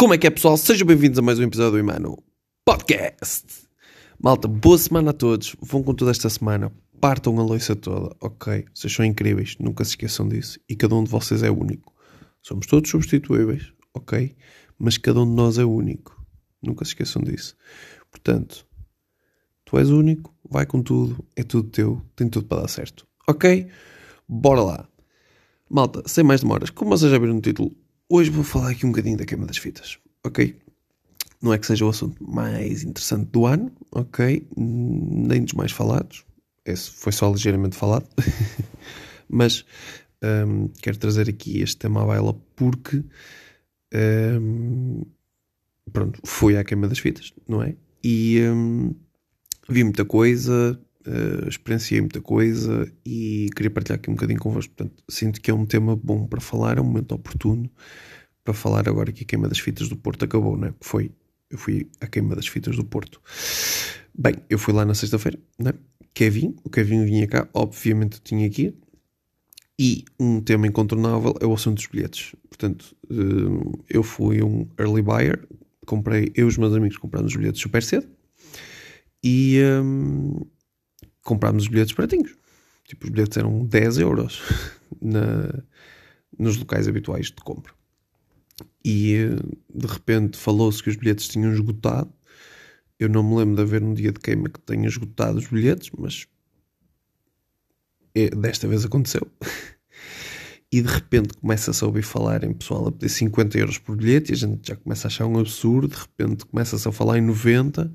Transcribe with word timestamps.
Como 0.00 0.14
é 0.14 0.18
que 0.18 0.26
é, 0.26 0.30
pessoal? 0.30 0.56
Sejam 0.56 0.86
bem-vindos 0.86 1.18
a 1.18 1.22
mais 1.22 1.38
um 1.38 1.42
episódio 1.42 1.72
do 1.72 1.78
Imano 1.78 2.16
Podcast. 2.64 3.44
Malta, 4.18 4.48
boa 4.48 4.78
semana 4.78 5.10
a 5.10 5.12
todos. 5.12 5.54
Vão 5.60 5.82
com 5.82 5.92
tudo 5.92 6.10
esta 6.10 6.30
semana. 6.30 6.72
Partam 6.98 7.38
a 7.38 7.42
loiça 7.42 7.76
toda, 7.76 8.16
ok? 8.18 8.64
Vocês 8.72 8.94
são 8.94 9.04
incríveis, 9.04 9.56
nunca 9.60 9.84
se 9.84 9.90
esqueçam 9.90 10.26
disso. 10.26 10.58
E 10.66 10.74
cada 10.74 10.94
um 10.94 11.04
de 11.04 11.10
vocês 11.10 11.42
é 11.42 11.50
único. 11.50 11.92
Somos 12.40 12.66
todos 12.66 12.90
substituíveis, 12.90 13.74
ok? 13.92 14.34
Mas 14.78 14.96
cada 14.96 15.20
um 15.20 15.28
de 15.28 15.34
nós 15.34 15.58
é 15.58 15.66
único. 15.66 16.18
Nunca 16.62 16.82
se 16.86 16.92
esqueçam 16.92 17.20
disso. 17.20 17.54
Portanto, 18.10 18.66
tu 19.66 19.76
és 19.76 19.90
único, 19.90 20.34
vai 20.48 20.64
com 20.64 20.82
tudo, 20.82 21.22
é 21.36 21.42
tudo 21.42 21.68
teu, 21.68 22.02
tem 22.16 22.26
tudo 22.26 22.46
para 22.46 22.62
dar 22.62 22.68
certo, 22.68 23.06
ok? 23.28 23.68
Bora 24.26 24.62
lá. 24.62 24.88
Malta, 25.68 26.02
sem 26.06 26.24
mais 26.24 26.40
demoras, 26.40 26.70
como 26.70 26.88
vocês 26.88 27.12
já 27.12 27.18
viram 27.18 27.34
no 27.34 27.40
título, 27.42 27.76
hoje 28.10 28.28
vou 28.28 28.42
falar 28.42 28.70
aqui 28.70 28.84
um 28.84 28.90
bocadinho 28.90 29.16
da 29.16 29.24
queima 29.24 29.46
das 29.46 29.56
fitas, 29.56 29.98
ok? 30.24 30.56
Não 31.40 31.54
é 31.54 31.58
que 31.58 31.66
seja 31.66 31.86
o 31.86 31.88
assunto 31.88 32.22
mais 32.22 32.82
interessante 32.82 33.30
do 33.30 33.46
ano, 33.46 33.72
ok? 33.92 34.46
Nem 34.56 35.44
dos 35.44 35.54
mais 35.54 35.72
falados, 35.72 36.26
esse 36.64 36.90
foi 36.90 37.12
só 37.12 37.30
ligeiramente 37.30 37.76
falado, 37.76 38.06
mas 39.28 39.64
um, 40.22 40.68
quero 40.82 40.98
trazer 40.98 41.30
aqui 41.30 41.60
este 41.62 41.76
tema 41.76 42.02
à 42.02 42.06
baila 42.06 42.34
porque 42.56 43.02
um, 43.94 45.02
pronto, 45.92 46.20
fui 46.24 46.56
à 46.56 46.64
queima 46.64 46.88
das 46.88 46.98
fitas, 46.98 47.32
não 47.48 47.62
é? 47.62 47.74
E 48.02 48.40
um, 48.42 48.94
vi 49.68 49.84
muita 49.84 50.04
coisa, 50.04 50.78
uh, 51.06 51.48
experienciei 51.48 52.00
muita 52.00 52.20
coisa 52.20 52.90
e 53.04 53.48
queria 53.54 53.70
partilhar 53.70 53.98
aqui 53.98 54.10
um 54.10 54.14
bocadinho 54.14 54.40
convosco. 54.40 54.72
Portanto, 54.74 55.02
sinto 55.08 55.40
que 55.40 55.50
é 55.50 55.54
um 55.54 55.66
tema 55.66 55.96
bom 55.96 56.26
para 56.26 56.40
falar, 56.40 56.78
é 56.78 56.80
um 56.80 56.84
momento 56.84 57.12
oportuno 57.12 57.70
para 58.44 58.54
falar 58.54 58.88
agora 58.88 59.12
que 59.12 59.24
a 59.24 59.26
queima 59.26 59.48
das 59.48 59.58
fitas 59.58 59.88
do 59.88 59.96
Porto 59.96 60.24
acabou, 60.24 60.56
não 60.56 60.68
é? 60.68 60.74
Foi, 60.80 61.10
eu 61.50 61.58
fui 61.58 61.88
à 62.00 62.06
queima 62.06 62.34
das 62.34 62.46
fitas 62.46 62.76
do 62.76 62.84
Porto. 62.84 63.20
Bem, 64.16 64.34
eu 64.48 64.58
fui 64.58 64.74
lá 64.74 64.84
na 64.84 64.94
sexta-feira, 64.94 65.38
não 65.58 65.70
é? 65.70 65.74
Kevin, 66.12 66.56
o 66.64 66.70
Kevin 66.70 67.04
vinha 67.04 67.26
cá, 67.26 67.48
obviamente 67.54 68.14
eu 68.14 68.20
tinha 68.22 68.46
aqui. 68.46 68.74
E 69.78 70.04
um 70.18 70.42
tema 70.42 70.66
incontornável 70.66 71.34
é 71.40 71.46
o 71.46 71.54
assunto 71.54 71.76
dos 71.76 71.86
bilhetes. 71.86 72.34
Portanto, 72.48 72.94
uh, 73.10 73.84
eu 73.88 74.02
fui 74.02 74.42
um 74.42 74.68
early 74.78 75.00
buyer, 75.00 75.46
comprei, 75.86 76.30
eu 76.34 76.46
e 76.46 76.48
os 76.48 76.58
meus 76.58 76.74
amigos 76.74 76.98
compramos 76.98 77.32
os 77.32 77.36
bilhetes 77.36 77.62
super 77.62 77.82
cedo 77.82 78.06
e 79.22 79.58
um, 79.82 80.40
comprámos 81.30 81.62
os 81.62 81.68
bilhetes 81.68 81.94
baratinhos. 81.94 82.34
Tipo, 82.84 83.04
os 83.04 83.10
bilhetes 83.10 83.38
eram 83.38 83.64
10 83.64 83.98
euros 83.98 84.42
na, 85.00 85.62
nos 86.36 86.56
locais 86.56 86.88
habituais 86.88 87.26
de 87.26 87.36
compra. 87.36 87.72
E 88.84 89.28
de 89.72 89.86
repente 89.86 90.36
falou-se 90.36 90.82
que 90.82 90.90
os 90.90 90.96
bilhetes 90.96 91.28
tinham 91.28 91.52
esgotado. 91.52 92.12
Eu 92.98 93.08
não 93.08 93.22
me 93.22 93.36
lembro 93.36 93.54
de 93.54 93.62
haver 93.62 93.80
um 93.80 93.94
dia 93.94 94.10
de 94.10 94.18
queima 94.18 94.48
que 94.48 94.60
tenha 94.60 94.88
esgotado 94.88 95.38
os 95.38 95.46
bilhetes, 95.46 95.90
mas 95.96 96.26
é, 98.12 98.30
desta 98.30 98.66
vez 98.66 98.84
aconteceu. 98.84 99.24
e 100.72 100.82
de 100.82 100.88
repente 100.88 101.34
começa-se 101.34 101.84
a 101.84 101.86
ouvir 101.86 102.02
falar 102.02 102.42
em 102.42 102.52
pessoal 102.52 102.88
a 102.88 102.92
pedir 102.92 103.08
50 103.08 103.56
euros 103.56 103.78
por 103.78 103.96
bilhete 103.96 104.32
e 104.32 104.34
a 104.34 104.36
gente 104.36 104.66
já 104.66 104.74
começa 104.74 105.06
a 105.06 105.08
achar 105.08 105.26
um 105.26 105.38
absurdo. 105.38 105.86
De 105.86 105.96
repente 105.96 106.44
começa-se 106.44 106.88
a 106.88 106.92
falar 106.92 107.18
em 107.18 107.22
90 107.22 107.92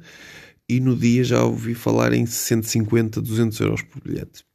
e 0.67 0.80
no 0.80 0.95
dia 0.95 1.23
já 1.23 1.44
ouvi 1.44 1.73
falar 1.73 2.13
em 2.13 2.25
150, 2.25 3.21
200 3.21 3.59
euros 3.59 3.81
por 3.83 4.02
bilhete. 4.02 4.45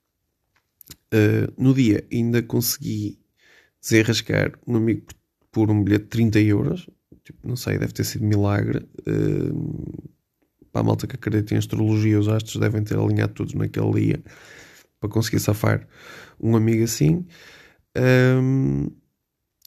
Uh, 1.12 1.52
no 1.56 1.74
dia 1.74 2.04
ainda 2.12 2.42
consegui 2.42 3.18
desenrascar 3.80 4.52
um 4.66 4.76
amigo 4.76 5.06
por 5.50 5.70
um 5.70 5.82
bilhete 5.82 6.04
de 6.04 6.10
30 6.10 6.40
euros. 6.40 6.90
Tipo, 7.24 7.46
não 7.46 7.56
sei, 7.56 7.78
deve 7.78 7.92
ter 7.92 8.04
sido 8.04 8.24
milagre. 8.24 8.86
Uh, 9.06 10.10
para 10.72 10.82
a 10.82 10.84
malta 10.84 11.06
que 11.06 11.16
acredita 11.16 11.54
em 11.54 11.58
astrologia, 11.58 12.18
os 12.18 12.28
astros 12.28 12.56
devem 12.56 12.82
ter 12.82 12.96
alinhado 12.96 13.34
todos 13.34 13.54
naquele 13.54 14.00
dia 14.00 14.22
para 15.00 15.08
conseguir 15.08 15.40
safar 15.40 15.86
um 16.38 16.56
amigo 16.56 16.84
assim. 16.84 17.26
Um, 17.96 18.88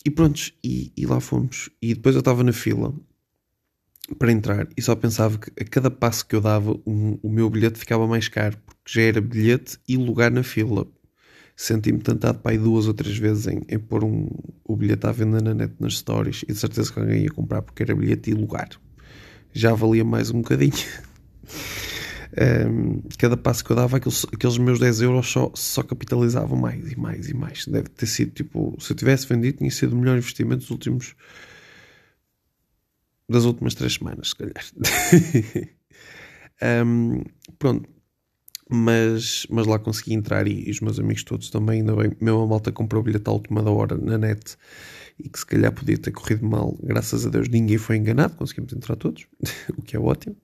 e 0.06 0.10
pronto, 0.10 0.40
e, 0.64 0.92
e, 0.96 1.06
lá 1.06 1.20
fomos. 1.20 1.70
E 1.82 1.94
depois 1.94 2.16
eu 2.16 2.20
estava 2.20 2.44
na 2.44 2.54
fila 2.54 2.94
para 4.18 4.32
entrar 4.32 4.68
e 4.76 4.82
só 4.82 4.96
pensava 4.96 5.38
que 5.38 5.52
a 5.60 5.66
cada 5.66 5.90
passo 5.90 6.26
que 6.26 6.36
eu 6.36 6.42
dava 6.42 6.78
um, 6.86 7.18
o 7.22 7.30
meu 7.30 7.50
bilhete 7.50 7.80
ficava 7.80 8.06
mais 8.06 8.28
caro, 8.28 8.58
porque 8.66 8.82
já 8.86 9.02
era 9.02 9.22
bilhete 9.22 9.78
e 9.88 9.96
lugar 9.96 10.30
na 10.30 10.44
fila. 10.44 10.88
Senti-me 11.56 12.00
tentado 12.00 12.40
para 12.40 12.52
aí 12.52 12.58
duas 12.58 12.88
ou 12.88 12.94
três 12.94 13.18
vezes 13.18 13.48
em, 13.48 13.62
em 13.70 13.80
pôr 13.80 14.04
um, 14.04 14.28
o 14.66 14.76
bilhete 14.76 15.06
à 15.06 15.12
venda 15.12 15.40
na 15.40 15.54
net 15.54 15.74
nas 15.80 15.98
stories 15.98 16.44
e 16.44 16.48
de 16.48 16.56
certeza 16.58 16.92
que 16.92 17.00
alguém 17.00 17.24
ia 17.24 17.30
comprar 17.30 17.62
porque 17.62 17.84
era 17.84 17.96
bilhete 17.96 18.32
e 18.32 18.34
lugar. 18.34 18.70
Já 19.54 19.74
valia 19.74 20.04
mais 20.04 20.32
um 20.32 20.42
bocadinho. 20.42 20.74
um, 22.68 23.02
cada 23.18 23.38
passo 23.38 23.64
que 23.64 23.72
eu 23.72 23.76
dava, 23.76 23.98
aqueles, 23.98 24.26
aqueles 24.34 24.58
meus 24.58 24.80
10 24.80 25.02
euros 25.02 25.28
só, 25.28 25.52
só 25.54 25.84
capitalizavam 25.84 26.58
mais 26.58 26.92
e 26.92 27.00
mais 27.00 27.30
e 27.30 27.36
mais. 27.36 27.68
Deve 27.68 27.88
ter 27.90 28.08
sido 28.08 28.32
tipo, 28.32 28.76
se 28.80 28.92
eu 28.92 28.98
tivesse 28.98 29.28
vendido, 29.28 29.60
tinha 29.60 29.72
sido 29.72 29.94
o 29.94 29.96
melhor 29.96 30.18
investimento 30.18 30.62
dos 30.62 30.72
últimos 30.72 31.16
das 33.30 33.46
últimas 33.46 33.76
três 33.76 33.94
semanas, 33.94 34.30
se 34.30 34.36
calhar. 34.36 34.66
um, 36.86 37.24
pronto. 37.58 37.90
Mas, 38.70 39.46
mas 39.50 39.68
lá 39.68 39.78
consegui 39.78 40.14
entrar 40.14 40.48
e, 40.48 40.68
e, 40.68 40.72
os 40.72 40.80
meus 40.80 40.98
amigos 40.98 41.24
todos 41.24 41.50
também, 41.50 41.82
ainda 41.82 41.96
bem. 41.96 42.12
Meu 42.20 42.42
a 42.42 42.48
malta 42.48 42.72
comprou 42.72 43.02
o 43.02 43.04
bilhete 43.04 43.30
à 43.30 43.32
última 43.32 43.62
da 43.62 43.70
hora 43.70 43.98
na 43.98 44.18
net 44.18 44.58
e 45.20 45.30
que 45.30 45.38
se 45.38 45.46
calhar 45.46 45.72
podia 45.72 45.98
ter 45.98 46.12
corrido 46.12 46.46
mal. 46.48 46.78
Graças 46.82 47.26
a 47.26 47.30
Deus 47.30 47.50
ninguém 47.50 47.78
foi 47.78 47.98
enganado, 47.98 48.36
conseguimos 48.36 48.74
entrar 48.74 48.96
todos, 48.96 49.28
o 49.78 49.82
que 49.82 49.96
é 49.96 50.00
ótimo. 50.00 50.38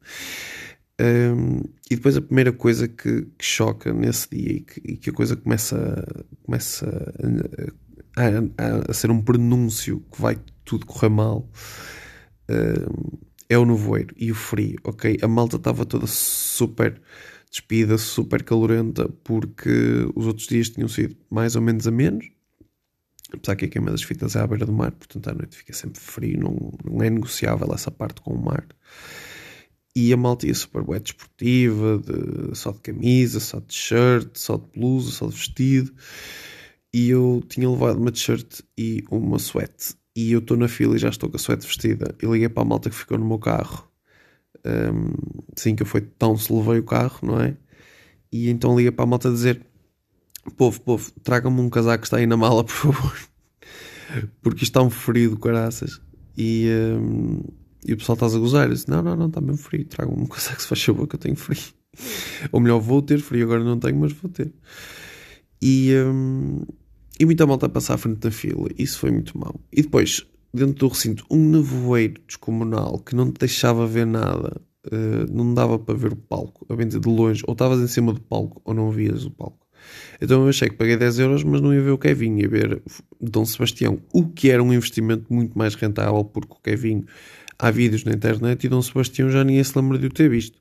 Um, 1.02 1.62
e 1.90 1.96
depois 1.96 2.18
a 2.18 2.22
primeira 2.22 2.52
coisa 2.52 2.88
que, 2.88 3.22
que 3.38 3.46
choca 3.46 3.94
nesse 3.94 4.30
dia 4.30 4.52
e 4.52 4.60
que, 4.60 4.82
e 4.84 4.98
que, 4.98 5.10
a 5.10 5.14
coisa 5.14 5.36
começa, 5.38 6.06
começa 6.44 7.14
a, 8.18 8.64
a, 8.64 8.92
a, 8.92 8.94
ser 8.94 9.10
um 9.10 9.22
pronúncio 9.22 10.04
que 10.12 10.22
vai 10.22 10.38
tudo 10.66 10.86
correr 10.86 11.10
mal 11.10 11.50
uh, 12.50 13.20
é 13.48 13.58
o 13.58 13.66
nevoeiro 13.66 14.14
e 14.18 14.32
o 14.32 14.36
frio, 14.36 14.78
ok? 14.84 15.18
A 15.22 15.28
malta 15.28 15.56
estava 15.56 15.86
toda 15.86 16.06
super 16.08 17.02
despida, 17.50 17.98
super 17.98 18.44
calorenta, 18.44 19.10
porque 19.24 20.08
os 20.16 20.28
outros 20.28 20.48
dias 20.48 20.70
tinham 20.70 20.88
sido 20.88 21.16
mais 21.30 21.56
ou 21.56 21.62
menos 21.62 21.88
a 21.88 21.92
menos. 21.92 22.30
Apesar 23.32 23.56
que 23.56 23.66
a 23.66 23.68
queima 23.68 23.92
das 23.92 24.04
fitas 24.04 24.36
é 24.36 24.40
à 24.40 24.48
beira 24.48 24.66
do 24.66 24.74
mar, 24.74 24.92
portanto 24.92 25.28
à 25.30 25.34
noite 25.34 25.56
fica 25.56 25.74
sempre 25.74 26.00
frio, 26.00 26.40
não, 26.40 26.74
não 26.84 27.04
é 27.04 27.10
negociável 27.10 27.72
essa 27.74 27.92
parte 27.92 28.22
com 28.22 28.34
o 28.34 28.44
mar. 28.44 28.66
E 29.96 30.14
a 30.14 30.18
malta 30.18 30.48
ia 30.48 30.54
super 30.54 30.84
bué 30.84 31.00
desportiva, 31.00 31.98
de, 31.98 32.56
só 32.56 32.72
de 32.72 32.80
camisa, 32.80 33.40
só 33.40 33.60
de 33.60 33.68
t-shirt, 33.68 34.36
só 34.36 34.58
de 34.58 34.68
blusa, 34.76 35.12
só 35.12 35.28
de 35.28 35.36
vestido. 35.36 35.94
E 36.94 37.10
eu 37.10 37.44
tinha 37.48 37.70
levado 37.70 37.98
uma 38.00 38.12
t-shirt 38.12 38.62
e 38.78 39.04
uma 39.12 39.38
sweat 39.38 39.96
e 40.20 40.34
eu 40.34 40.40
estou 40.40 40.58
na 40.58 40.68
fila 40.68 40.98
e 40.98 41.00
já 41.00 41.08
estou 41.08 41.30
com 41.30 41.38
a 41.38 41.40
suéte 41.40 41.66
vestida. 41.66 42.14
E 42.22 42.26
liguei 42.26 42.50
para 42.50 42.64
a 42.64 42.66
malta 42.66 42.90
que 42.90 42.96
ficou 42.96 43.18
no 43.18 43.26
meu 43.26 43.40
carro. 43.40 43.90
Um, 44.66 45.14
sim, 45.56 45.76
que 45.76 45.84
eu 45.84 45.88
fui 45.88 46.02
tão 46.02 46.36
se 46.36 46.52
levei 46.52 46.80
o 46.80 46.84
carro, 46.84 47.20
não 47.24 47.40
é? 47.40 47.56
E 48.30 48.50
então 48.50 48.76
liguei 48.76 48.92
para 48.92 49.04
a 49.04 49.08
malta 49.08 49.30
a 49.30 49.32
dizer: 49.32 49.66
Povo, 50.58 50.82
povo, 50.82 51.10
traga-me 51.24 51.62
um 51.62 51.70
casaco 51.70 52.02
que 52.02 52.08
está 52.08 52.18
aí 52.18 52.28
na 52.28 52.36
mala, 52.36 52.64
por 52.66 52.74
favor. 52.74 53.18
Porque 54.42 54.64
isto 54.64 54.72
está 54.72 54.82
um 54.82 54.90
frio 54.90 55.30
do 55.30 55.40
caraças. 55.40 56.02
E, 56.38 56.68
um, 57.00 57.42
e 57.86 57.94
o 57.94 57.98
pessoal 57.98 58.16
está 58.16 58.26
a 58.26 58.40
gozar. 58.40 58.68
Eu 58.68 58.74
disse: 58.74 58.90
Não, 58.90 59.02
não, 59.02 59.16
não, 59.16 59.28
está 59.28 59.40
mesmo 59.40 59.58
frio. 59.58 59.86
Traga-me 59.86 60.22
um 60.22 60.28
casaco 60.28 60.62
se 60.62 60.68
faz 60.68 60.84
favor 60.84 61.08
que 61.08 61.16
eu 61.16 61.20
tenho 61.20 61.38
frio. 61.38 61.64
Ou 62.52 62.60
melhor, 62.60 62.80
vou 62.80 63.02
ter 63.02 63.20
frio. 63.22 63.46
Agora 63.46 63.64
não 63.64 63.80
tenho, 63.80 63.98
mas 63.98 64.12
vou 64.12 64.30
ter. 64.30 64.52
E, 65.62 65.94
um, 65.96 66.62
e 67.20 67.26
muita 67.26 67.46
malta 67.46 67.66
a 67.66 67.70
passar 67.70 67.96
à 67.96 67.98
frente 67.98 68.20
da 68.20 68.32
fila. 68.32 68.68
Isso 68.78 69.00
foi 69.00 69.12
muito 69.12 69.38
mau. 69.38 69.60
E 69.72 69.82
depois, 69.82 70.26
dentro 70.54 70.76
do 70.76 70.88
recinto, 70.88 71.26
um 71.30 71.50
nevoeiro 71.50 72.22
descomunal 72.26 73.00
que 73.00 73.16
não 73.16 73.32
te 73.32 73.40
deixava 73.40 73.86
ver 73.86 74.06
nada. 74.06 74.62
Uh, 74.88 75.30
não 75.30 75.54
dava 75.54 75.78
para 75.78 75.94
ver 75.94 76.14
o 76.14 76.16
palco, 76.16 76.66
a 76.70 76.76
bem 76.76 76.88
de 76.88 76.98
longe, 76.98 77.44
ou 77.46 77.52
estavas 77.52 77.82
em 77.82 77.88
cima 77.88 78.14
do 78.14 78.22
palco 78.22 78.62
ou 78.64 78.74
não 78.74 78.90
vias 78.90 79.26
o 79.26 79.32
palco. 79.32 79.60
Então 80.22 80.44
eu 80.44 80.50
achei 80.50 80.70
que 80.70 80.76
paguei 80.76 80.96
10 80.96 81.20
euros, 81.20 81.44
mas 81.44 81.62
não 81.62 81.74
ia 81.74 81.82
ver 81.82 81.92
o 81.92 81.98
Kevin, 81.98 82.38
ia 82.38 82.48
ver 82.48 82.82
Dom 83.20 83.46
Sebastião, 83.46 84.00
o 84.14 84.28
que 84.28 84.50
era 84.50 84.64
um 84.64 84.74
investimento 84.74 85.26
muito 85.30 85.58
mais 85.58 85.76
rentável, 85.76 86.24
porque 86.24 86.54
o 86.54 86.60
Kevin 86.62 87.06
há 87.58 87.70
vídeos 87.70 88.04
na 88.06 88.14
internet 88.14 88.64
e 88.64 88.70
Dom 88.70 88.82
Sebastião 88.82 89.30
já 89.30 89.44
ninguém 89.44 89.64
se 89.64 89.78
lembra 89.78 89.98
de 89.98 90.08
o 90.08 90.10
ter 90.10 90.30
visto. 90.30 90.58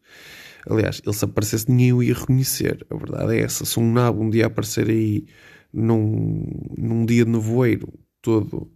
Aliás, 0.68 1.00
ele 1.04 1.14
se 1.14 1.24
aparecesse, 1.24 1.70
ninguém 1.70 1.92
o 1.92 2.02
ia 2.02 2.14
reconhecer. 2.14 2.84
A 2.90 2.96
verdade 2.96 3.36
é 3.36 3.42
essa. 3.42 3.64
Se 3.64 3.78
um 3.78 3.92
nabo 3.92 4.22
um 4.22 4.28
dia 4.28 4.46
aparecer 4.46 4.90
aí 4.90 5.24
num, 5.72 6.44
num 6.76 7.06
dia 7.06 7.24
de 7.24 7.30
nevoeiro, 7.30 7.92
todo 8.20 8.70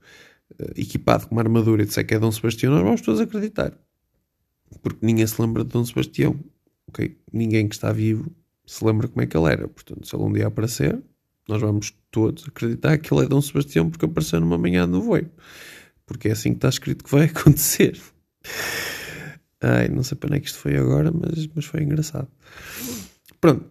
uh, 0.60 0.72
equipado 0.76 1.26
com 1.26 1.34
uma 1.34 1.42
armadura 1.42 1.82
e 1.82 1.86
disser 1.86 2.06
que 2.06 2.14
é 2.14 2.18
Dom 2.18 2.30
Sebastião, 2.30 2.72
nós 2.72 2.82
vamos 2.82 3.00
todos 3.00 3.20
acreditar. 3.20 3.72
Porque 4.82 5.04
ninguém 5.04 5.26
se 5.26 5.40
lembra 5.40 5.64
de 5.64 5.70
Dom 5.70 5.84
Sebastião. 5.84 6.38
Okay? 6.88 7.18
Ninguém 7.32 7.68
que 7.68 7.74
está 7.74 7.92
vivo 7.92 8.30
se 8.64 8.84
lembra 8.84 9.08
como 9.08 9.22
é 9.22 9.26
que 9.26 9.36
ele 9.36 9.50
era. 9.50 9.68
Portanto, 9.68 10.06
se 10.06 10.14
ele 10.14 10.22
um 10.22 10.32
dia 10.32 10.46
aparecer, 10.46 11.02
nós 11.48 11.60
vamos 11.60 11.92
todos 12.10 12.46
acreditar 12.46 12.96
que 12.98 13.12
ele 13.12 13.24
é 13.24 13.28
Dom 13.28 13.40
Sebastião 13.40 13.90
porque 13.90 14.04
apareceu 14.04 14.40
numa 14.40 14.58
manhã 14.58 14.86
de 14.86 14.92
nevoeiro. 14.92 15.30
porque 16.06 16.28
é 16.28 16.32
assim 16.32 16.50
que 16.50 16.58
está 16.58 16.68
escrito 16.68 17.04
que 17.04 17.10
vai 17.10 17.24
acontecer. 17.26 18.00
Ai, 19.60 19.88
não 19.88 20.02
sei 20.02 20.16
para 20.16 20.28
onde 20.28 20.36
é 20.38 20.40
que 20.40 20.46
isto 20.46 20.58
foi 20.58 20.76
agora, 20.76 21.12
mas, 21.12 21.46
mas 21.54 21.64
foi 21.64 21.82
engraçado. 21.82 22.28
Pronto, 23.40 23.70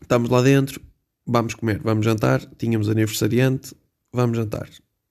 estamos 0.00 0.28
lá 0.30 0.42
dentro, 0.42 0.80
vamos 1.26 1.54
comer, 1.54 1.80
vamos 1.82 2.04
jantar. 2.04 2.40
Tínhamos 2.56 2.88
aniversariante, 2.88 3.74
vamos 4.12 4.36
jantar. 4.36 4.68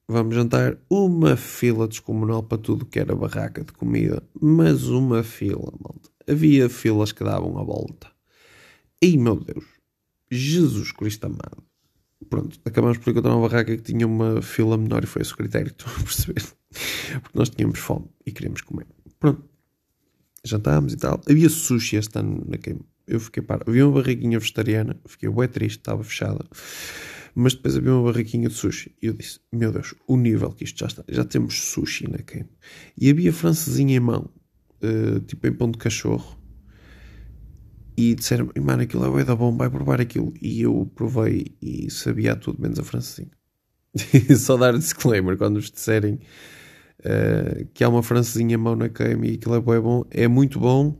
Vamos 0.08 0.34
jantar. 0.34 0.76
Uma 0.90 1.36
fila 1.36 1.88
descomunal 1.88 2.42
para 2.42 2.58
tudo 2.58 2.84
que 2.84 2.98
era 2.98 3.14
barraca 3.14 3.64
de 3.64 3.72
comida, 3.72 4.22
mas 4.40 4.84
uma 4.84 5.22
fila, 5.22 5.72
malta. 5.80 6.10
Havia 6.28 6.68
filas 6.68 7.12
que 7.12 7.24
davam 7.24 7.58
a 7.58 7.62
volta. 7.62 8.10
E 9.00 9.16
meu 9.16 9.36
Deus, 9.36 9.64
Jesus 10.30 10.92
Cristo 10.92 11.26
amado. 11.26 11.62
Pronto, 12.28 12.60
acabamos 12.64 12.98
por 12.98 13.10
encontrar 13.10 13.34
uma 13.34 13.48
barraca 13.48 13.76
que 13.76 13.82
tinha 13.82 14.06
uma 14.06 14.40
fila 14.40 14.78
menor 14.78 15.02
e 15.02 15.06
foi 15.06 15.22
esse 15.22 15.32
o 15.32 15.36
critério, 15.36 15.68
estão 15.76 15.92
a 15.92 16.02
perceber? 16.02 16.42
Porque 17.22 17.38
nós 17.38 17.50
tínhamos 17.50 17.78
fome 17.78 18.08
e 18.24 18.32
queríamos 18.32 18.60
comer. 18.62 18.86
Pronto, 19.18 19.44
jantámos 20.44 20.92
e 20.92 20.96
tal. 20.96 21.20
Havia 21.28 21.48
sushi 21.48 21.96
este 21.96 22.18
ano 22.18 22.44
na 22.46 22.58
queima. 22.58 22.91
Eu 23.06 23.20
fiquei 23.20 23.42
para. 23.42 23.64
Havia 23.66 23.86
uma 23.86 24.00
barraquinha 24.00 24.38
vegetariana, 24.38 24.96
fiquei 25.06 25.28
bem 25.28 25.48
triste, 25.48 25.78
estava 25.78 26.02
fechada. 26.04 26.44
Mas 27.34 27.54
depois 27.54 27.76
havia 27.76 27.92
uma 27.92 28.12
barraquinha 28.12 28.48
de 28.48 28.54
sushi. 28.54 28.94
E 29.02 29.06
eu 29.06 29.14
disse: 29.14 29.40
Meu 29.50 29.72
Deus, 29.72 29.94
o 30.06 30.16
nível 30.16 30.50
que 30.52 30.64
isto 30.64 30.78
já 30.78 30.86
está. 30.86 31.04
Já 31.08 31.24
temos 31.24 31.54
sushi 31.54 32.10
na 32.10 32.18
queima. 32.18 32.48
E 32.96 33.10
havia 33.10 33.32
francesinha 33.32 33.96
em 33.96 34.00
mão, 34.00 34.30
uh, 34.82 35.20
tipo 35.20 35.46
em 35.46 35.52
pão 35.52 35.70
de 35.70 35.78
cachorro. 35.78 36.38
E 37.96 38.14
disseram 38.14 38.50
mano, 38.60 38.82
aquilo 38.82 39.04
é 39.04 39.08
o 39.08 39.24
da 39.24 39.36
bom, 39.36 39.56
vai 39.56 39.68
provar 39.68 40.00
aquilo. 40.00 40.32
E 40.40 40.62
eu 40.62 40.90
provei 40.94 41.54
e 41.60 41.90
sabia 41.90 42.34
tudo, 42.34 42.60
menos 42.60 42.78
a 42.78 42.82
francesinha. 42.82 43.30
Só 44.38 44.56
dar 44.56 44.76
disclaimer 44.76 45.36
quando 45.36 45.56
vos 45.56 45.70
disserem 45.70 46.18
uh, 47.00 47.66
que 47.74 47.84
há 47.84 47.88
uma 47.88 48.02
francesinha 48.02 48.56
mão 48.56 48.74
na 48.76 48.88
queima 48.88 49.26
e 49.26 49.34
aquilo 49.34 49.54
é 49.54 49.60
bom, 49.60 49.74
é 49.74 49.80
bom. 49.80 50.04
É 50.10 50.28
muito 50.28 50.58
bom, 50.58 50.98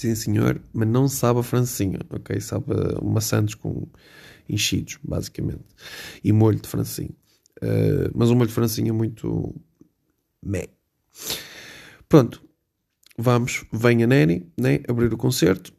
sim 0.00 0.14
senhor, 0.14 0.60
mas 0.72 0.88
não 0.88 1.08
sabe 1.08 1.40
a 1.40 1.42
francesinha, 1.42 2.00
ok? 2.10 2.40
Sabe 2.40 2.66
uma 3.00 3.20
Santos 3.20 3.54
com 3.54 3.86
enchidos, 4.48 4.98
basicamente. 5.02 5.64
E 6.22 6.32
molho 6.32 6.60
de 6.60 6.68
francesinha. 6.68 7.14
Uh, 7.62 8.10
mas 8.14 8.30
um 8.30 8.34
molho 8.34 8.48
de 8.48 8.54
francesinha 8.54 8.92
muito... 8.92 9.54
Meh. 10.42 10.68
Pronto. 12.08 12.42
Vamos, 13.18 13.64
vem 13.72 14.04
a 14.04 14.06
Neni, 14.06 14.46
né, 14.56 14.80
abrir 14.88 15.12
o 15.12 15.16
concerto. 15.16 15.72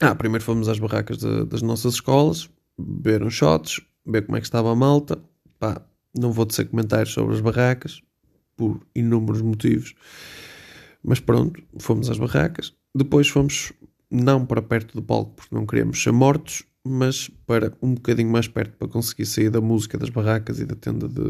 Ah, 0.00 0.14
primeiro 0.14 0.44
fomos 0.44 0.68
às 0.68 0.78
barracas 0.78 1.18
de, 1.18 1.44
das 1.44 1.62
nossas 1.62 1.94
escolas, 1.94 2.50
beber 2.76 3.22
uns 3.22 3.34
shots, 3.34 3.80
ver 4.04 4.26
como 4.26 4.36
é 4.36 4.40
que 4.40 4.46
estava 4.46 4.70
a 4.70 4.74
malta. 4.74 5.18
Pá, 5.58 5.80
não 6.16 6.32
vou 6.32 6.44
dizer 6.44 6.66
comentários 6.66 7.12
sobre 7.12 7.34
as 7.34 7.40
barracas, 7.40 8.02
por 8.56 8.84
inúmeros 8.94 9.42
motivos. 9.42 9.94
Mas 11.02 11.20
pronto, 11.20 11.62
fomos 11.78 12.10
às 12.10 12.18
barracas. 12.18 12.74
Depois 12.94 13.28
fomos, 13.28 13.72
não 14.10 14.44
para 14.44 14.62
perto 14.62 14.94
do 14.94 15.02
palco, 15.02 15.34
porque 15.34 15.54
não 15.54 15.66
queríamos 15.66 16.02
ser 16.02 16.12
mortos, 16.12 16.64
mas 16.84 17.30
para 17.46 17.76
um 17.82 17.94
bocadinho 17.94 18.30
mais 18.30 18.48
perto, 18.48 18.76
para 18.76 18.88
conseguir 18.88 19.26
sair 19.26 19.50
da 19.50 19.60
música 19.60 19.98
das 19.98 20.10
barracas 20.10 20.58
e 20.60 20.64
da 20.64 20.74
tenda 20.74 21.08
de, 21.08 21.22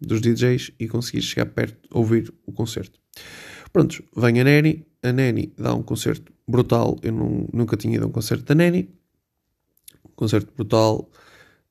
dos 0.00 0.20
DJs 0.20 0.72
e 0.78 0.88
conseguir 0.88 1.22
chegar 1.22 1.46
perto, 1.46 1.88
ouvir 1.92 2.32
o 2.46 2.52
concerto. 2.52 2.98
Prontos, 3.72 4.00
vem 4.16 4.40
a 4.40 4.44
Neni, 4.44 4.86
a 5.02 5.12
Neni 5.12 5.52
dá 5.56 5.74
um 5.74 5.82
concerto 5.82 6.32
brutal, 6.46 6.96
eu 7.02 7.12
não, 7.12 7.48
nunca 7.52 7.76
tinha 7.76 7.96
ido 7.96 8.04
a 8.04 8.08
um 8.08 8.12
concerto 8.12 8.44
da 8.44 8.54
Neni, 8.54 8.88
concerto 10.20 10.52
brutal, 10.54 11.10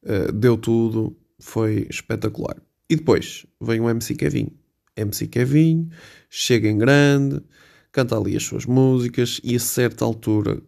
uh, 0.04 0.32
deu 0.32 0.58
tudo, 0.58 1.16
foi 1.40 1.86
espetacular. 1.90 2.56
E 2.90 2.96
depois 2.96 3.46
vem 3.62 3.80
o 3.80 3.88
MC 3.88 4.16
Kevin. 4.16 4.50
MC 4.96 5.28
Kevin 5.28 5.90
chega 6.30 6.68
em 6.68 6.78
grande, 6.78 7.42
canta 7.92 8.18
ali 8.18 8.36
as 8.36 8.44
suas 8.44 8.66
músicas 8.66 9.40
e 9.44 9.56
a 9.56 9.60
certa 9.60 10.06
altura 10.06 10.62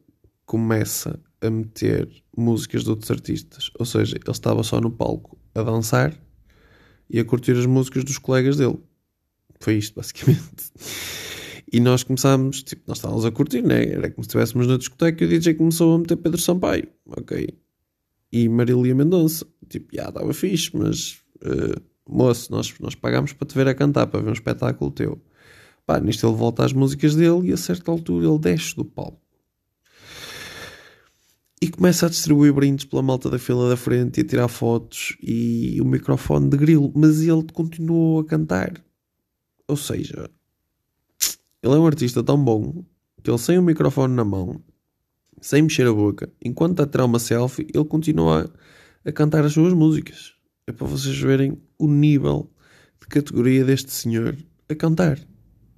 começa 0.46 1.20
a 1.42 1.50
meter 1.50 2.10
músicas 2.36 2.84
de 2.84 2.90
outros 2.90 3.10
artistas. 3.10 3.72
Ou 3.80 3.86
seja, 3.86 4.16
ele 4.16 4.24
estava 4.30 4.64
só 4.64 4.80
no 4.80 4.92
palco 4.92 5.38
a 5.56 5.64
dançar 5.64 6.18
e 7.10 7.20
a 7.20 7.26
curtir 7.26 7.54
as 7.54 7.66
músicas 7.66 8.04
dos 8.04 8.18
colegas 8.18 8.58
dele. 8.58 8.80
Foi 9.60 9.76
isto, 9.76 9.96
basicamente. 10.00 10.72
E 11.72 11.80
nós 11.80 12.04
começámos, 12.04 12.64
tipo, 12.64 12.84
nós 12.88 12.98
estávamos 12.98 13.26
a 13.26 13.32
curtir, 13.32 13.62
né? 13.62 13.86
Era 13.86 14.10
como 14.10 14.24
se 14.24 14.28
estivéssemos 14.28 14.68
na 14.68 14.78
discoteca 14.78 15.24
e 15.24 15.28
o 15.28 15.30
DJ 15.30 15.54
começou 15.54 15.96
a 15.96 16.00
meter 16.00 16.18
Pedro 16.18 16.40
Sampaio, 16.40 16.88
ok? 17.06 17.48
E 18.32 18.50
Marília 18.50 18.94
Mendonça. 18.94 19.46
Tipo, 19.70 19.96
já 19.96 20.10
estava 20.10 20.34
fixe, 20.34 20.72
mas 20.74 21.20
uh, 21.46 21.82
moço, 22.08 22.52
nós, 22.52 22.74
nós 22.80 22.96
pagámos 22.96 23.32
para 23.32 23.48
te 23.48 23.56
ver 23.56 23.68
a 23.70 23.74
cantar, 23.74 24.08
para 24.08 24.20
ver 24.20 24.30
um 24.30 24.34
espetáculo 24.34 24.92
teu. 24.92 25.22
Pá, 25.86 26.00
nisto 26.00 26.28
ele 26.28 26.36
volta 26.36 26.66
às 26.66 26.74
músicas 26.74 27.16
dele 27.16 27.50
e 27.50 27.54
a 27.54 27.58
certa 27.58 27.92
altura 27.92 28.28
ele 28.28 28.40
desce 28.40 28.76
do 28.76 28.86
palco. 28.86 29.20
E 31.62 31.70
começa 31.70 32.08
a 32.08 32.10
distribuir 32.10 32.54
brindes 32.54 32.86
pela 32.86 33.04
malta 33.04 33.30
da 33.30 33.38
fila 33.38 33.70
da 33.70 33.78
frente 33.78 34.18
e 34.18 34.22
a 34.22 34.28
tirar 34.28 34.48
fotos 34.48 35.16
e 35.22 35.80
o 35.80 35.86
microfone 35.86 36.50
de 36.50 36.58
grilo, 36.58 36.92
mas 36.96 37.22
ele 37.22 37.46
continuou 37.54 38.20
a 38.20 38.26
cantar. 38.26 38.84
Ou 39.68 39.78
seja, 39.78 40.30
ele 41.62 41.74
é 41.76 41.78
um 41.78 41.86
artista 41.86 42.24
tão 42.24 42.44
bom 42.44 42.84
que 43.22 43.30
ele 43.30 43.38
sem 43.38 43.60
o 43.60 43.62
microfone 43.62 44.16
na 44.16 44.26
mão, 44.26 44.60
sem 45.40 45.62
mexer 45.62 45.86
a 45.86 45.94
boca, 45.94 46.32
enquanto 46.44 46.82
a 46.82 46.88
tirar 46.88 47.06
uma 47.06 47.20
selfie, 47.20 47.68
ele 47.74 47.86
continua 47.86 48.52
a 49.06 49.12
cantar 49.12 49.46
as 49.46 49.54
suas 49.54 49.74
músicas. 49.74 50.34
É 50.66 50.72
para 50.72 50.88
vocês 50.88 51.18
verem 51.20 51.62
o 51.78 51.88
nível 51.88 52.52
de 53.00 53.08
categoria 53.08 53.64
deste 53.64 53.92
senhor 53.92 54.36
a 54.68 54.76
cantar. 54.76 55.20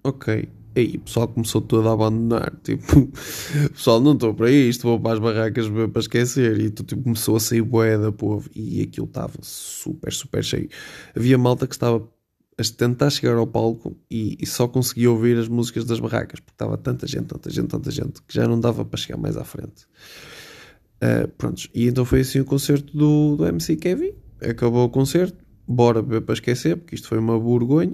Ok. 0.03 0.49
Aí 0.75 0.95
o 0.95 0.99
pessoal 1.01 1.27
começou 1.27 1.61
todo 1.61 1.87
a 1.87 1.93
abandonar. 1.93 2.53
Tipo, 2.63 3.11
pessoal, 3.73 4.01
não 4.01 4.13
estou 4.13 4.33
para 4.33 4.49
isto, 4.49 4.83
vou 4.83 4.99
para 4.99 5.13
as 5.13 5.19
barracas 5.19 5.67
para 5.69 5.99
esquecer. 5.99 6.59
E 6.59 6.69
tu, 6.69 6.83
tipo, 6.83 7.03
começou 7.03 7.35
a 7.35 7.39
sair 7.39 7.61
bué 7.61 7.97
da 7.97 8.11
povo. 8.11 8.49
E 8.55 8.81
aquilo 8.81 9.05
estava 9.05 9.37
super, 9.41 10.11
super 10.11 10.43
cheio. 10.43 10.69
Havia 11.15 11.37
malta 11.37 11.67
que 11.67 11.75
estava 11.75 12.07
a 12.57 12.63
tentar 12.77 13.09
chegar 13.09 13.35
ao 13.35 13.47
palco 13.47 13.97
e, 14.09 14.37
e, 14.39 14.45
só 14.45 14.67
conseguia 14.67 15.09
ouvir 15.09 15.37
as 15.37 15.47
músicas 15.47 15.85
das 15.85 15.99
barracas, 15.99 16.39
porque 16.39 16.53
estava 16.53 16.77
tanta 16.77 17.07
gente, 17.07 17.25
tanta 17.25 17.49
gente, 17.49 17.67
tanta 17.67 17.91
gente, 17.91 18.21
que 18.21 18.33
já 18.33 18.47
não 18.47 18.59
dava 18.59 18.85
para 18.85 18.99
chegar 18.99 19.17
mais 19.17 19.35
à 19.37 19.43
frente. 19.43 19.87
Uh, 21.01 21.27
prontos, 21.29 21.69
e 21.73 21.87
então 21.87 22.05
foi 22.05 22.21
assim 22.21 22.39
o 22.39 22.45
concerto 22.45 22.95
do, 22.95 23.35
do 23.37 23.45
MC 23.47 23.75
Kevin. 23.75 24.13
Acabou 24.39 24.85
o 24.85 24.89
concerto, 24.89 25.37
bora 25.67 26.01
beber 26.01 26.21
para 26.21 26.33
esquecer, 26.33 26.77
porque 26.77 26.95
isto 26.95 27.07
foi 27.07 27.17
uma 27.17 27.39
vergonha. 27.39 27.91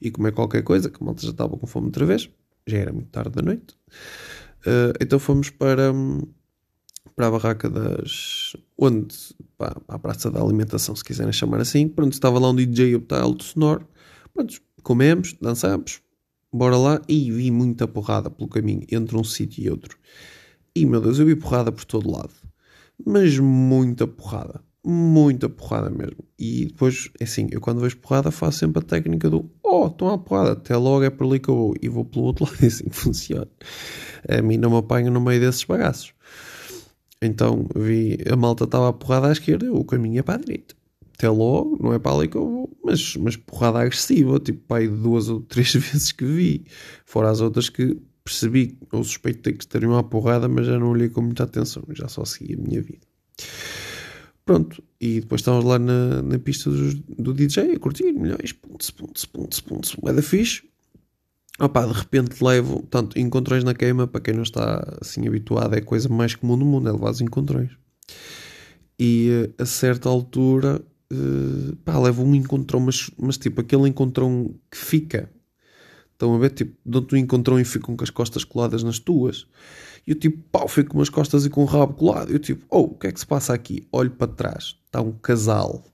E 0.00 0.10
comer 0.10 0.32
qualquer 0.32 0.62
coisa, 0.62 0.90
que 0.90 1.02
a 1.02 1.04
malta 1.04 1.22
já 1.22 1.30
estava 1.30 1.56
com 1.56 1.66
fome 1.66 1.86
outra 1.86 2.04
vez, 2.04 2.28
já 2.66 2.78
era 2.78 2.92
muito 2.92 3.08
tarde 3.08 3.30
da 3.30 3.42
noite. 3.42 3.74
Uh, 4.60 4.94
então 5.00 5.18
fomos 5.18 5.50
para, 5.50 5.92
para 7.16 7.26
a 7.26 7.30
barraca 7.30 7.68
das. 7.68 8.56
onde? 8.78 9.14
Para, 9.58 9.80
para, 9.80 9.96
a 9.96 9.98
praça 9.98 10.30
da 10.30 10.40
alimentação, 10.40 10.94
se 10.94 11.04
quiserem 11.04 11.32
chamar 11.32 11.60
assim. 11.60 11.88
Pronto, 11.88 12.12
estava 12.12 12.38
lá 12.38 12.50
um 12.50 12.54
DJ 12.54 12.94
a 12.94 12.98
botar 12.98 13.20
alto 13.22 13.44
sonoro. 13.44 13.86
Pronto, 14.32 14.60
comemos, 14.82 15.34
dançamos, 15.40 16.00
bora 16.52 16.76
lá. 16.76 17.02
E 17.08 17.30
vi 17.30 17.50
muita 17.50 17.86
porrada 17.86 18.30
pelo 18.30 18.48
caminho 18.48 18.86
entre 18.90 19.16
um 19.16 19.24
sítio 19.24 19.64
e 19.64 19.70
outro. 19.70 19.98
E 20.74 20.86
meu 20.86 21.00
Deus, 21.00 21.18
eu 21.18 21.26
vi 21.26 21.36
porrada 21.36 21.70
por 21.70 21.84
todo 21.84 22.10
lado. 22.10 22.32
Mas 23.04 23.38
muita 23.38 24.06
porrada. 24.06 24.60
Muita 24.84 25.48
porrada 25.48 25.90
mesmo. 25.90 26.24
E 26.38 26.66
depois, 26.66 27.10
é 27.20 27.24
assim, 27.24 27.48
eu 27.50 27.60
quando 27.60 27.80
vejo 27.80 27.98
porrada 27.98 28.30
faço 28.30 28.58
sempre 28.58 28.80
a 28.80 28.82
técnica 28.82 29.30
do 29.30 29.44
Oh, 29.74 29.86
estão 29.86 30.10
a 30.10 30.18
porrada, 30.18 30.52
até 30.52 30.76
logo 30.76 31.02
é 31.02 31.08
por 31.08 31.26
ali 31.26 31.40
que 31.40 31.48
eu 31.48 31.56
vou. 31.56 31.74
E 31.80 31.88
vou 31.88 32.04
pelo 32.04 32.26
outro 32.26 32.44
lado, 32.50 32.58
é 32.62 32.66
assim 32.66 32.84
que 32.84 32.94
funciona. 32.94 33.48
A 34.28 34.42
mim 34.42 34.58
não 34.58 34.68
me 34.68 34.76
apanho 34.76 35.10
no 35.10 35.18
meio 35.18 35.40
desses 35.40 35.64
bagaços. 35.64 36.12
Então 37.22 37.66
vi 37.74 38.18
a 38.30 38.36
malta 38.36 38.64
estava 38.64 38.90
a 38.90 38.92
porrada 38.92 39.28
à 39.28 39.32
esquerda, 39.32 39.72
o 39.72 39.82
caminho 39.82 40.18
é 40.18 40.22
para 40.22 40.34
a 40.34 40.38
direita. 40.44 40.74
Até 41.14 41.30
logo, 41.30 41.78
não 41.82 41.94
é 41.94 41.98
para 41.98 42.14
ali 42.14 42.28
que 42.28 42.36
eu 42.36 42.46
vou. 42.46 42.78
Mas, 42.84 43.16
mas 43.16 43.34
porrada 43.34 43.78
agressiva, 43.78 44.38
tipo 44.38 44.60
pai 44.68 44.88
duas 44.88 45.30
ou 45.30 45.40
três 45.40 45.72
vezes 45.72 46.12
que 46.12 46.26
vi. 46.26 46.66
Fora 47.06 47.30
as 47.30 47.40
outras 47.40 47.70
que 47.70 47.96
percebi 48.22 48.76
ou 48.92 49.02
suspeitei 49.02 49.54
que 49.54 49.64
estariam 49.64 49.96
à 49.96 50.02
porrada, 50.02 50.48
mas 50.48 50.66
já 50.66 50.78
não 50.78 50.90
olhei 50.90 51.08
com 51.08 51.22
muita 51.22 51.44
atenção, 51.44 51.82
já 51.92 52.08
só 52.08 52.26
segui 52.26 52.54
a 52.54 52.56
minha 52.58 52.82
vida. 52.82 53.06
Pronto, 54.44 54.82
e 55.00 55.20
depois 55.20 55.40
estávamos 55.40 55.64
lá 55.64 55.78
na, 55.78 56.22
na 56.22 56.38
pista 56.38 56.68
do, 56.70 56.94
do 56.94 57.32
DJ 57.32 57.74
a 57.74 57.78
curtir, 57.78 58.12
milhões, 58.12 58.52
pontos, 58.52 58.90
pontos, 58.90 59.24
pontos, 59.24 59.60
pontos, 59.60 59.96
é 60.04 60.12
da 60.12 60.22
fixe. 60.22 60.62
Opa, 61.60 61.86
de 61.86 61.92
repente 61.92 62.42
levo, 62.42 62.82
tanto 62.90 63.18
encontrões 63.18 63.62
na 63.62 63.74
queima, 63.74 64.06
para 64.06 64.20
quem 64.20 64.34
não 64.34 64.42
está 64.42 64.98
assim 65.00 65.28
habituado, 65.28 65.74
é 65.74 65.78
a 65.78 65.84
coisa 65.84 66.08
mais 66.08 66.34
comum 66.34 66.58
do 66.58 66.64
mundo, 66.64 66.88
é 66.88 66.92
levar 66.92 67.10
os 67.10 67.20
encontrões. 67.20 67.70
E 68.98 69.28
eh, 69.58 69.62
a 69.62 69.66
certa 69.66 70.08
altura, 70.08 70.82
uh, 71.12 71.76
pá, 71.84 71.98
levo 71.98 72.24
um 72.24 72.34
encontrão, 72.34 72.80
mas, 72.80 73.10
mas 73.18 73.38
tipo 73.38 73.60
aquele 73.60 73.88
encontrão 73.88 74.54
que 74.70 74.76
fica. 74.76 75.30
Estão 76.22 76.36
a 76.36 76.38
ver? 76.38 76.50
Tipo, 76.50 76.76
dão-te 76.86 77.16
um 77.16 77.18
encontrão 77.18 77.58
e 77.58 77.64
ficam 77.64 77.96
com 77.96 78.04
as 78.04 78.10
costas 78.10 78.44
coladas 78.44 78.84
nas 78.84 79.00
tuas. 79.00 79.44
E 80.06 80.12
eu 80.12 80.14
tipo, 80.14 80.38
pau, 80.52 80.68
fico 80.68 80.90
com 80.90 80.98
umas 80.98 81.08
costas 81.08 81.44
e 81.44 81.50
com 81.50 81.62
o 81.62 81.64
rabo 81.64 81.94
colado. 81.94 82.30
Eu 82.30 82.38
tipo, 82.38 82.64
oh, 82.70 82.82
o 82.82 82.94
que 82.94 83.08
é 83.08 83.12
que 83.12 83.18
se 83.18 83.26
passa 83.26 83.52
aqui? 83.52 83.88
Olho 83.90 84.12
para 84.12 84.28
trás, 84.28 84.76
está 84.86 85.00
um 85.00 85.10
casal 85.10 85.84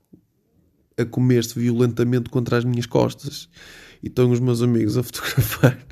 a 0.95 1.03
comer-se 1.03 1.57
violentamente 1.57 2.29
contra 2.29 2.57
as 2.57 2.63
minhas 2.63 2.85
costas. 2.85 3.49
E 4.03 4.07
estão 4.07 4.29
os 4.29 4.39
meus 4.39 4.61
amigos 4.61 4.99
a 4.99 5.01
fotografar 5.03 5.83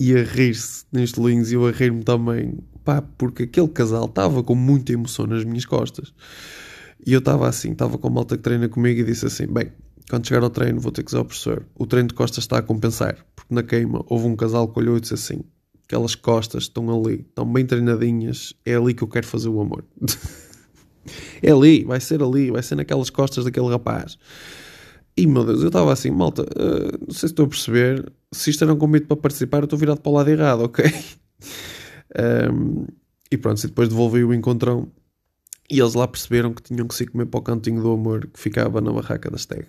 e 0.00 0.12
a 0.16 0.24
rir-se 0.24 0.84
neste 0.92 1.20
links 1.20 1.52
e 1.52 1.54
eu 1.54 1.68
a 1.68 1.70
rir-me 1.70 2.02
também. 2.02 2.58
Pá, 2.82 3.00
porque 3.00 3.44
aquele 3.44 3.68
casal 3.68 4.06
estava 4.06 4.42
com 4.42 4.56
muita 4.56 4.92
emoção 4.92 5.24
nas 5.28 5.44
minhas 5.44 5.64
costas. 5.64 6.12
E 7.06 7.12
eu 7.12 7.20
estava 7.20 7.48
assim, 7.48 7.70
estava 7.70 7.96
com 7.96 8.08
a 8.08 8.10
malta 8.10 8.36
que 8.36 8.42
treina 8.42 8.68
comigo 8.68 9.02
e 9.02 9.04
disse 9.04 9.24
assim: 9.24 9.46
bem, 9.46 9.70
quando 10.08 10.26
chegar 10.26 10.42
ao 10.42 10.50
treino 10.50 10.80
vou 10.80 10.92
ter 10.92 11.02
que 11.02 11.06
dizer 11.06 11.18
ao 11.18 11.24
professor, 11.24 11.66
o 11.74 11.86
treino 11.86 12.08
de 12.08 12.14
costas 12.14 12.44
está 12.44 12.58
a 12.58 12.62
compensar. 12.62 13.24
Porque 13.34 13.54
na 13.54 13.62
queima 13.62 14.04
houve 14.06 14.26
um 14.26 14.36
casal 14.36 14.68
que 14.68 14.78
olhou 14.78 14.96
e 14.96 15.00
disse 15.00 15.14
assim: 15.14 15.40
aquelas 15.84 16.14
costas 16.14 16.64
estão 16.64 16.88
ali, 16.90 17.26
estão 17.28 17.50
bem 17.50 17.64
treinadinhas, 17.64 18.54
é 18.64 18.74
ali 18.74 18.94
que 18.94 19.02
eu 19.02 19.08
quero 19.08 19.26
fazer 19.26 19.48
o 19.48 19.60
amor. 19.60 19.84
é 21.42 21.50
ali, 21.50 21.84
vai 21.84 22.00
ser 22.00 22.22
ali, 22.22 22.50
vai 22.50 22.62
ser 22.62 22.74
naquelas 22.74 23.10
costas 23.10 23.44
daquele 23.44 23.68
rapaz. 23.68 24.18
E 25.16 25.26
meu 25.26 25.44
Deus, 25.44 25.60
eu 25.60 25.68
estava 25.68 25.92
assim, 25.92 26.10
malta, 26.10 26.42
uh, 26.42 27.06
não 27.06 27.14
sei 27.14 27.20
se 27.20 27.26
estou 27.26 27.46
a 27.46 27.48
perceber, 27.48 28.12
se 28.32 28.50
isto 28.50 28.64
era 28.64 28.74
um 28.74 28.76
convite 28.76 29.06
para 29.06 29.16
participar, 29.16 29.58
eu 29.58 29.64
estou 29.64 29.78
virado 29.78 30.00
para 30.00 30.10
o 30.10 30.14
lado 30.14 30.28
errado, 30.28 30.64
ok? 30.64 30.84
um, 32.52 32.86
e 33.30 33.36
pronto, 33.36 33.62
e 33.62 33.68
depois 33.68 33.88
devolvi 33.88 34.24
o 34.24 34.34
encontrão 34.34 34.90
e 35.70 35.80
eles 35.80 35.94
lá 35.94 36.06
perceberam 36.06 36.52
que 36.52 36.62
tinham 36.62 36.86
que 36.86 36.94
se 36.94 37.06
comer 37.06 37.26
para 37.26 37.40
o 37.40 37.42
cantinho 37.42 37.82
do 37.82 37.92
amor 37.92 38.26
que 38.26 38.38
ficava 38.38 38.80
na 38.80 38.92
barraca 38.92 39.30
da 39.30 39.38
Steg. 39.38 39.66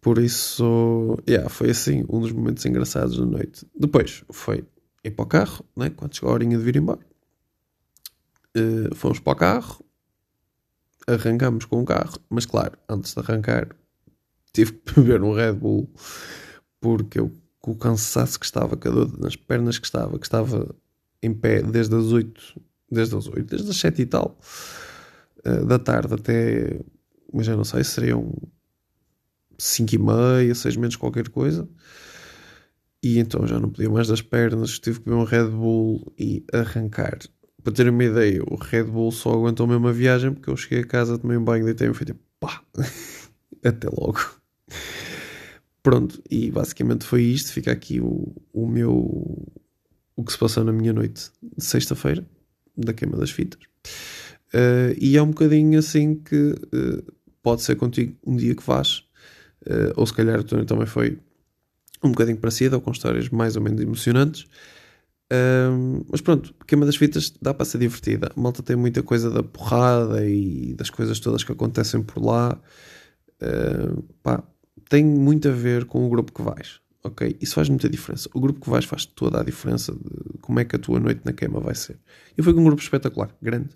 Por 0.00 0.18
isso, 0.18 1.18
yeah, 1.28 1.48
foi 1.48 1.70
assim 1.70 2.04
um 2.08 2.20
dos 2.20 2.32
momentos 2.32 2.64
engraçados 2.64 3.18
da 3.18 3.26
noite. 3.26 3.66
Depois 3.78 4.24
foi 4.30 4.64
ir 5.02 5.10
para 5.10 5.24
o 5.24 5.26
carro, 5.26 5.64
né? 5.76 5.90
quando 5.90 6.14
chegou 6.14 6.30
a 6.30 6.34
horinha 6.34 6.56
de 6.56 6.62
vir 6.62 6.76
embora. 6.76 7.00
Uh, 8.56 8.94
fomos 8.94 9.18
para 9.18 9.32
o 9.32 9.36
carro, 9.36 9.84
arrancamos 11.06 11.64
com 11.66 11.82
o 11.82 11.84
carro, 11.84 12.18
mas 12.30 12.46
claro, 12.46 12.78
antes 12.88 13.12
de 13.12 13.20
arrancar, 13.20 13.68
tive 14.52 14.72
que 14.72 14.94
beber 14.94 15.22
um 15.22 15.32
Red 15.32 15.52
Bull 15.52 15.90
porque 16.80 17.18
eu, 17.18 17.32
com 17.60 17.72
o 17.72 17.76
cansaço 17.76 18.38
que 18.38 18.46
estava, 18.46 18.76
com 18.76 18.88
a 18.88 18.92
dor 18.92 19.18
nas 19.18 19.36
pernas 19.36 19.78
que 19.78 19.86
estava, 19.86 20.18
que 20.18 20.26
estava 20.26 20.74
em 21.22 21.34
pé 21.34 21.62
desde 21.62 21.96
as 21.96 22.12
8, 22.12 22.60
desde 22.90 23.16
as 23.16 23.26
8, 23.26 23.44
desde 23.44 23.70
as 23.70 23.76
7 23.76 24.02
e 24.02 24.06
tal, 24.06 24.38
uh, 25.44 25.64
da 25.66 25.78
tarde 25.78 26.14
até, 26.14 26.80
mas 27.32 27.46
já 27.46 27.56
não 27.56 27.64
sei, 27.64 27.84
seriam 27.84 28.32
5 29.58 29.94
e 29.94 29.98
meia, 29.98 30.54
6 30.54 30.76
menos 30.76 30.96
qualquer 30.96 31.28
coisa. 31.28 31.68
E 33.02 33.18
então 33.18 33.46
já 33.46 33.60
não 33.60 33.70
podia 33.70 33.90
mais 33.90 34.08
das 34.08 34.22
pernas, 34.22 34.78
tive 34.78 34.98
que 34.98 35.04
beber 35.04 35.16
um 35.16 35.24
Red 35.24 35.48
Bull 35.48 36.12
e 36.18 36.44
arrancar. 36.52 37.18
Para 37.62 37.72
terem 37.72 37.92
uma 37.92 38.04
ideia, 38.04 38.42
o 38.42 38.56
Red 38.56 38.84
Bull 38.84 39.12
só 39.12 39.32
aguentou 39.32 39.66
mesmo 39.66 39.86
a 39.88 39.92
viagem 39.92 40.32
porque 40.32 40.50
eu 40.50 40.56
cheguei 40.56 40.80
a 40.80 40.86
casa, 40.86 41.18
tomei 41.18 41.36
um 41.36 41.44
banho, 41.44 41.64
deitei-me 41.64 41.92
e 41.92 41.96
fui 41.96 42.06
tipo, 42.06 42.20
pá, 42.40 42.62
até 43.64 43.88
logo. 43.88 44.18
Pronto, 45.82 46.20
e 46.28 46.50
basicamente 46.50 47.04
foi 47.04 47.22
isto. 47.22 47.52
Fica 47.52 47.70
aqui 47.70 48.00
o, 48.00 48.34
o 48.52 48.66
meu. 48.66 48.92
o 50.16 50.24
que 50.24 50.32
se 50.32 50.38
passou 50.38 50.64
na 50.64 50.72
minha 50.72 50.92
noite 50.92 51.30
de 51.42 51.64
sexta-feira, 51.64 52.26
da 52.76 52.92
queima 52.92 53.16
das 53.16 53.30
fitas. 53.30 53.60
Uh, 54.54 54.96
e 54.98 55.16
é 55.16 55.22
um 55.22 55.28
bocadinho 55.28 55.78
assim 55.78 56.14
que 56.14 56.52
uh, 56.52 57.12
pode 57.42 57.62
ser 57.62 57.76
contigo 57.76 58.16
um 58.24 58.36
dia 58.36 58.54
que 58.54 58.62
vais, 58.62 59.04
uh, 59.66 59.92
ou 59.96 60.06
se 60.06 60.14
calhar 60.14 60.42
tu 60.44 60.64
também 60.64 60.86
foi 60.86 61.18
um 62.02 62.10
bocadinho 62.10 62.38
parecida, 62.38 62.76
ou 62.76 62.82
com 62.82 62.90
histórias 62.90 63.28
mais 63.28 63.56
ou 63.56 63.62
menos 63.62 63.80
emocionantes. 63.80 64.46
mas 66.10 66.20
pronto, 66.20 66.54
queima 66.66 66.86
das 66.86 66.96
fitas 66.96 67.32
dá 67.42 67.52
para 67.52 67.64
ser 67.64 67.78
divertida. 67.78 68.30
A 68.36 68.40
malta 68.40 68.62
tem 68.62 68.76
muita 68.76 69.02
coisa 69.02 69.30
da 69.30 69.42
porrada 69.42 70.24
e 70.24 70.74
das 70.74 70.90
coisas 70.90 71.18
todas 71.18 71.42
que 71.42 71.50
acontecem 71.50 72.02
por 72.02 72.22
lá. 72.22 72.60
Pá, 74.22 74.44
tem 74.88 75.04
muito 75.04 75.48
a 75.48 75.52
ver 75.52 75.86
com 75.86 76.06
o 76.06 76.10
grupo 76.10 76.32
que 76.32 76.42
vais. 76.42 76.80
Ok? 77.06 77.36
Isso 77.40 77.54
faz 77.54 77.68
muita 77.68 77.88
diferença. 77.88 78.28
O 78.34 78.40
grupo 78.40 78.60
que 78.60 78.68
vais 78.68 78.84
faz 78.84 79.06
toda 79.06 79.40
a 79.40 79.44
diferença 79.44 79.92
de 79.92 80.38
como 80.40 80.58
é 80.58 80.64
que 80.64 80.74
a 80.74 80.78
tua 80.78 80.98
noite 80.98 81.20
na 81.24 81.32
queima 81.32 81.60
vai 81.60 81.74
ser. 81.74 82.00
Eu 82.36 82.42
fui 82.42 82.52
com 82.52 82.60
um 82.60 82.64
grupo 82.64 82.82
espetacular, 82.82 83.30
grande, 83.40 83.68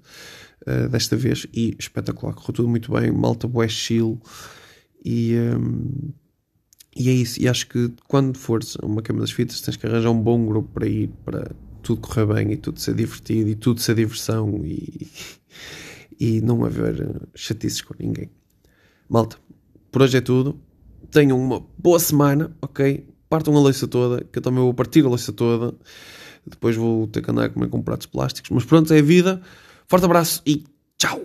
uh, 0.67 0.89
desta 0.89 1.17
vez, 1.17 1.47
e 1.55 1.77
espetacular. 1.79 2.35
Correu 2.35 2.53
tudo 2.53 2.69
muito 2.69 2.93
bem. 2.93 3.13
Malta, 3.13 3.47
bué, 3.47 3.69
chill. 3.69 4.21
E, 5.05 5.37
um, 5.37 6.13
e 6.97 7.09
é 7.09 7.13
isso. 7.13 7.41
E 7.41 7.49
acho 7.49 7.69
que 7.69 7.93
quando 8.09 8.37
fores 8.37 8.75
uma 8.83 9.01
queima 9.01 9.21
das 9.21 9.31
fitas, 9.31 9.61
tens 9.61 9.77
que 9.77 9.87
arranjar 9.87 10.11
um 10.11 10.21
bom 10.21 10.45
grupo 10.45 10.69
para 10.73 10.89
ir, 10.89 11.09
para 11.25 11.53
tudo 11.85 12.01
correr 12.01 12.27
bem 12.27 12.53
e 12.53 12.57
tudo 12.57 12.81
ser 12.81 12.97
divertido 12.97 13.49
e 13.49 13.55
tudo 13.55 13.81
ser 13.81 13.95
diversão 13.95 14.61
e, 14.65 15.09
e 16.19 16.41
não 16.41 16.65
haver 16.65 17.29
chatices 17.33 17.81
com 17.81 17.95
ninguém. 17.97 18.29
Malta, 19.09 19.37
por 19.93 20.03
hoje 20.03 20.17
é 20.17 20.21
tudo 20.21 20.61
tenham 21.11 21.39
uma 21.39 21.61
boa 21.77 21.99
semana, 21.99 22.57
ok? 22.63 23.07
Partam 23.31 23.57
a 23.57 23.61
louça 23.61 23.87
toda, 23.87 24.25
que 24.25 24.39
eu 24.39 24.43
também 24.43 24.61
vou 24.61 24.75
partir 24.75 25.05
a 25.07 25.09
louça 25.09 25.33
toda. 25.33 25.73
Depois 26.45 26.75
vou 26.75 27.07
ter 27.07 27.23
que 27.23 27.31
andar 27.31 27.45
a 27.45 27.49
comer 27.49 27.69
com 27.69 27.81
pratos 27.81 28.07
plásticos. 28.07 28.51
Mas 28.51 28.65
pronto, 28.65 28.93
é 28.93 28.99
a 28.99 29.03
vida. 29.03 29.41
Forte 29.87 30.05
abraço 30.05 30.43
e 30.45 30.65
tchau! 30.99 31.23